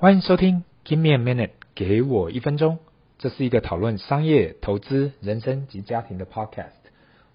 [0.00, 2.78] 欢迎收听 Give me a minute，给我一分钟。
[3.18, 6.70] 这是一个讨论商业、投资、人生及家庭的 podcast。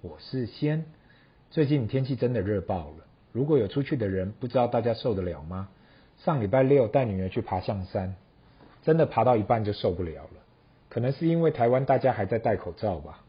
[0.02, 0.86] 我是先。
[1.52, 5.70] 最近天气真的热爆了，如果有出去的人，不知道大家受得了吗？
[6.24, 8.16] 上礼拜六带女儿去爬象山，
[8.82, 10.42] 真的爬到一半就受不了了。
[10.90, 13.20] 可能是因为台湾大家还在戴口罩吧。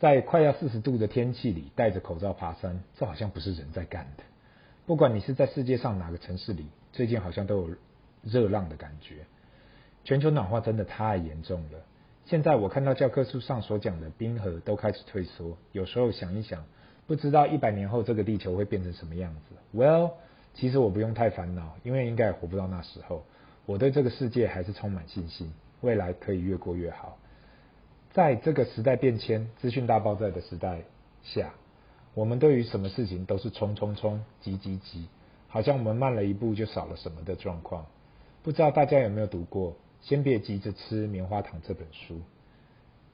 [0.00, 4.24] 在快要四十度的天气里戴着口罩爬山，这好像不是人在干的。
[4.84, 7.70] 不管你是在世界上哪个城市里，最近好像都有。
[8.22, 9.26] 热浪的感觉，
[10.04, 11.80] 全球暖化真的太严重了。
[12.26, 16.64] 现在我看到教科书上所讲的冰河都开始退缩，有时候想一想，
[17.06, 19.54] 不知道一百年后这个地球会变成什么样子。
[19.74, 20.12] Well，
[20.54, 23.24] 其实我不用太烦恼，因为应该也活不到那时候。
[23.64, 27.18] 我对这个世界还是充满信心，未来可以越过越好。
[28.12, 30.82] 在这个时代变迁、资讯大爆炸的时代
[31.22, 31.52] 下，
[32.14, 35.06] 我们对于什么事情都是冲冲冲、急急急，
[35.48, 37.86] 好像我们慢了一步就少了什么的状况。
[38.42, 42.20] 不知道大家有没有读过《先别急着吃棉花糖》这本书？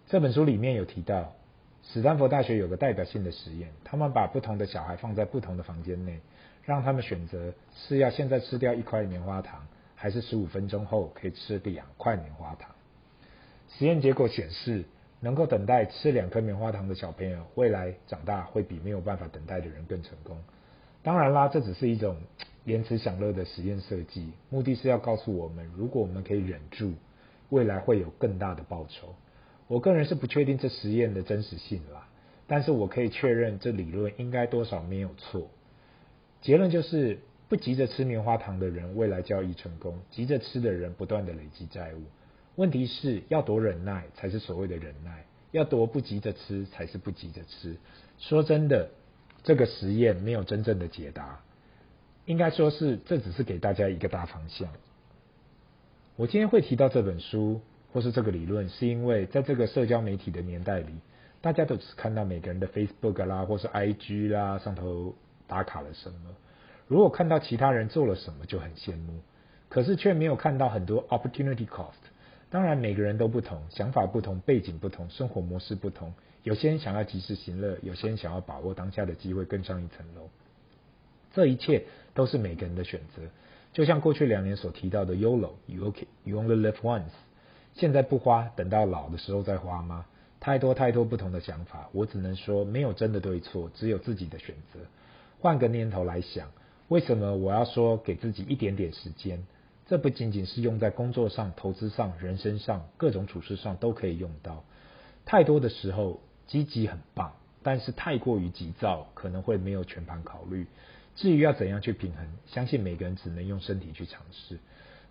[0.06, 1.32] 这本书里面有提到，
[1.82, 6.20] 史丹佛大学有个代表性的实验，他们把不同的小孩放在不同的房间内，
[6.64, 12.70] 让他们选择是要现在吃掉一块棉花糖，还是十五分钟后可以吃两块棉花糖。
[13.70, 14.84] 实验结果显示，
[15.20, 20.38] 能够等待吃两颗棉花糖的小朋友，未来长大会比没有办法等待的人更成功。
[21.02, 22.18] 当然啦，这只是一种。
[22.64, 26.92] 延迟享乐的实验设计，目的是要告诉我们，如果我们可以忍住，
[27.50, 29.14] 未来会有更大的报酬。
[29.66, 32.08] 我个人是不确定这实验的真实性啦，
[32.46, 35.50] 但是我可以确认这理论应该多少没有错。
[36.40, 42.02] 结论就是，不急着吃棉花糖的人，未来交易成功；急着吃的人，不断的累积债务。
[42.56, 47.76] 问题是要多忍耐才是所谓的忍耐，要多不急着吃才是不急着吃。
[48.18, 48.90] 说真的，
[49.42, 51.40] 这个实验没有真正的解答。
[52.26, 54.68] 应该说是，这只是给大家一个大方向。
[56.16, 57.60] 我今天会提到这本书
[57.92, 60.94] 或是这个理论，是因为在这个社交媒体的年代里，
[61.40, 65.14] 大家都只看到每个人的 Facebook 啦，或是 IG 啦上头
[65.46, 66.18] 打卡了什么。
[66.86, 69.20] 如果看到其他人做了什么，就很羡慕，
[69.68, 71.92] 可是却没有看到很多 opportunity cost。
[72.50, 76.14] 当然，每个人都不同，想法不同，背景不同，生活模式不同。
[76.44, 80.30] 有些人想要及时行乐，有些人想要把握当下的机会，更上一层楼。
[81.34, 81.84] 这一切
[82.14, 83.22] 都是每个人的选择，
[83.72, 87.10] 就像过去两年所提到的 YOLO，You OK, you only live once。
[87.74, 90.06] 现在不花，等到老的时候再花吗？
[90.38, 94.78] 太多太多不同的想法，我只能说没有真的对错，只有自己的选择。
[95.40, 96.50] 换个念头来想，
[96.88, 99.44] 为什么我要说给自己一点点时间？
[99.86, 104.64] 这不仅仅是用在工作上、投资上、人生上、各种处事上都可以用到。
[105.26, 110.66] 太多的时候，积极很棒，但是太过于急躁，可能会没有全盘考虑。
[111.16, 114.58] 至于要怎样去平衡，相信每个人只能用身体去尝试。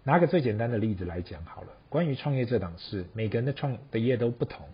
[0.03, 4.67] 拿个最简单的例子来讲好了，关于创业这档事，每个人的创的业都不同，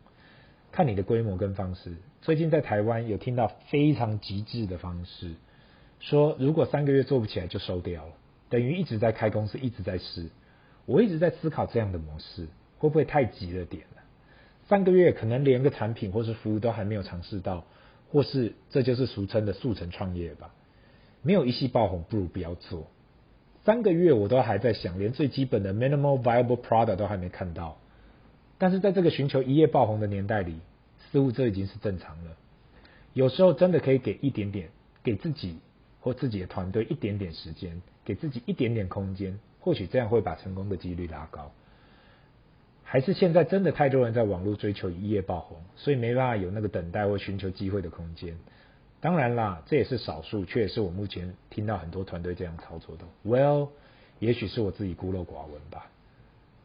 [0.72, 1.96] 看你的规模跟方式。
[2.22, 5.34] 最近在台湾有听到非常极致的方式，
[6.00, 8.14] 说如果三个月做不起来就收掉了，
[8.50, 10.30] 等于一直在开公司，一直在试。
[10.88, 12.48] 我一直在思考这样的模式
[12.80, 14.02] 会不会太急了点呢？
[14.68, 17.66] 三个月可能连个产品或是服务都还没有尝试到，
[18.12, 20.52] 或是这就是俗称的速成创业吧。
[21.22, 22.88] 没有一夕爆红，不如不要做。
[23.66, 27.78] 三个月我都还在想，连最基本的 minimal viable product 都还没看到。
[28.58, 30.56] 但是在这个寻求一夜爆红的年代里，
[31.12, 32.32] 似乎这已经是正常了。
[33.14, 34.70] 有时候真的可以给一点点，
[35.04, 35.60] 给自己
[36.00, 41.52] 或自己的团队一点点时间，给自己一点点空间，或许这样会把成功的几率拉高。
[42.84, 48.38] 还是现在真的太多人在网络追求一夜爆红，所以没办法有那个等待或寻求机会的空间。
[49.02, 53.06] 当然啦，这也是少数，却也是我目前听到很多团队这样操作的。
[53.26, 53.70] Well，
[54.20, 55.90] 也许是我自己孤陋寡闻吧。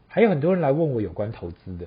[0.09, 1.87] 还有很多人来问我有关投资的，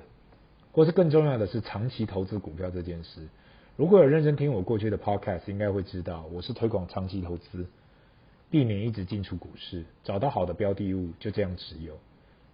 [0.72, 3.28] 或是更重要的是长期投资股票这件事。
[3.76, 7.66] 如果有认真听我过去的 Podcast，应该会知道我是推广长期投资，
[8.50, 11.98] 避免一直进出股市，找到好的标的物就这样持有，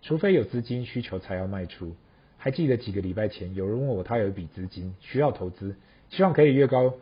[0.02, 1.94] 除非有资金需求才要卖出。
[2.38, 5.76] 还记得几个礼拜前有人问我，他有一笔资金需要投资，
[6.10, 6.92] 希望可以越高。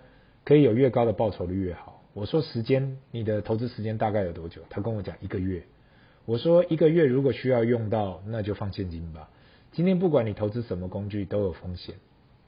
[0.44, 2.02] 可以有越高的报酬率越好。
[2.14, 4.62] 我说时间，你的投资时间大概有多久？
[4.68, 5.62] 他跟我讲一个月。
[6.24, 9.28] 我说一个月如果需要用到，那就放现金吧。
[9.72, 11.94] 今天不管你投资什么工具都有风险。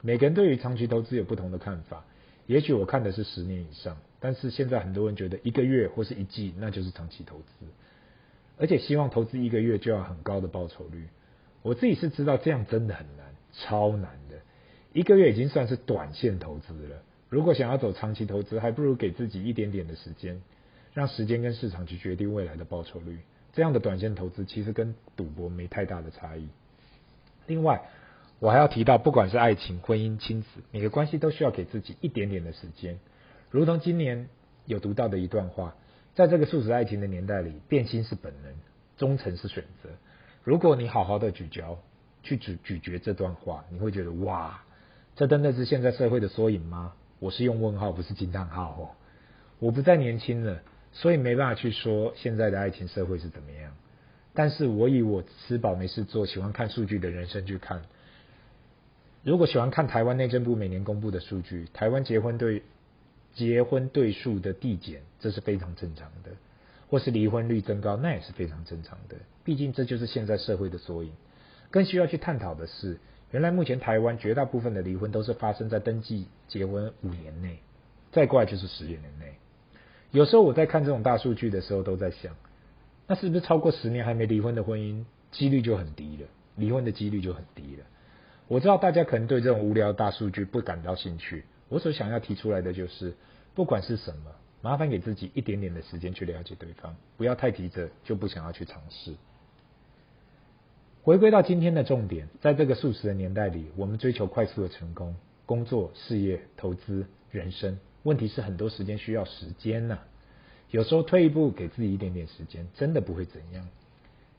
[0.01, 2.05] 每个人对于长期投资有不同的看法。
[2.47, 7.65] 也许我看的是十年以上，但是现在很多人觉得一个月或是一季那就是长期投资，
[8.59, 11.07] 而且希望投资一个月就要很高的报酬率。
[11.63, 14.35] 我自己是知道这样真的很难，超难的。
[14.93, 17.01] 一个月已经算是短线投资了。
[17.35, 20.41] 如果想要走长期投资，还不如给自己一点点的时间，
[20.93, 23.17] 让时间跟市场去决定未来的报酬率。
[23.51, 26.47] 这样的短线投资其实跟赌博没太大的差异。
[27.45, 27.89] 另外，
[28.39, 32.99] 我还要提到，不管是爱情、婚姻、亲子，每个关系都需要给自己一点点的时间。
[33.51, 34.29] 如同今年
[34.63, 35.75] 有读到的一段话，
[36.13, 38.53] 在这个速食爱情的年代里，变心是本能，
[38.95, 39.89] 忠诚是选择。
[40.45, 41.79] 如果你好好的咀嚼、
[42.23, 44.63] 去咀咀嚼这段话，你会觉得哇，
[45.17, 46.93] 这真的是现在社会的缩影吗？
[47.19, 48.83] 我是用问号，不是惊叹号哦。
[49.59, 53.71] 我不再年轻了，所以没办法去说现在的爱情社会是怎么样。
[54.33, 57.83] 但是我以我吃饱没事做、喜欢看数据的人生去看，
[59.23, 62.63] 如果喜欢看台湾内政部每年公布的数据，台湾结婚对
[63.33, 66.31] 结婚对数的递减，这是非常正常的；
[66.89, 69.15] 或是离婚率增高，那也是非常正常的。
[69.45, 71.11] 毕竟这就是现在社会的缩影。
[71.71, 72.97] 更需要去探讨的是，
[73.35, 77.59] 原来目前台湾绝大部分的离婚都是发生在登记结婚五年内，
[78.13, 79.33] 再过来就是十年内。
[80.11, 82.33] 有时候我在看这种大数据的时候，都在想。
[83.07, 85.03] 那是不是超过十年还没离婚的婚姻
[85.33, 86.29] 几率就很低了？
[86.55, 87.83] 离婚的几率就很低了。
[88.47, 91.43] 我知道大家可能对这种无聊大数据不感到兴趣。
[91.67, 93.13] 我所想要提出来的就是，
[93.53, 99.13] 不管是什么，麻烦给自己一点点的时间去了解对方，不要太急着就不想要去尝试。
[101.05, 105.15] 回归到今天的重点，在这个速食的年代里，我们追求快速的成功，
[105.45, 110.07] 工作、事业、投资、人生，问题是很多时间需要时间呢、啊。
[110.71, 113.67] 有时候退一步，给自己一点点时间，真的不会怎样。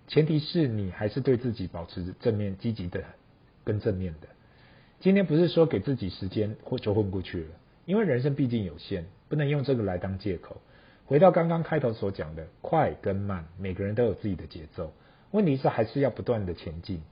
[0.08, 3.04] 前提是你还是对自己保持正面、积极的、
[3.62, 4.26] 跟正面的。
[4.98, 7.50] 今天不是说给自己时间或就混过去了，
[7.84, 10.60] 因为人生毕竟有限，不能用这个来当借口。
[11.04, 14.92] 回到刚刚开头所讲的，快跟慢，每个人都有自己的节奏。
[15.30, 17.02] 问题是还是要不断的前进。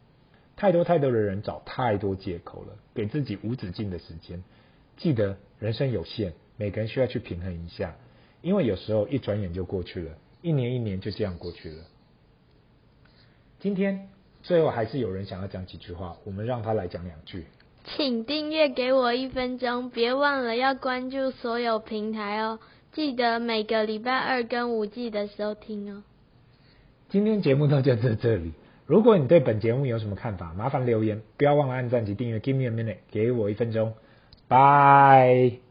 [0.57, 4.43] 太多太多的人找太多借口了，给自己无止境的时间。
[4.97, 7.97] 记得人生有限，每个人需要去平衡一下。
[8.41, 10.13] 因为有时候一转眼就过去了，
[10.43, 11.85] 一年一年就这样过去了。
[13.59, 14.09] 今天
[14.43, 17.47] 最后还是有人想要讲几句话，我们让他来讲两句。
[17.85, 22.61] 请订阅给我一分钟，别忘了要关注所有平台哦。
[22.93, 26.05] 记得每个礼拜二跟五记得收听哦。
[27.09, 28.53] 今天节目就在这里。
[28.87, 32.39] 如果你对本节目有什么看法，麻烦留言，不要忘了按赞及订阅。
[32.39, 33.95] Give me a minute，给我一分钟。
[34.49, 35.64] Bye。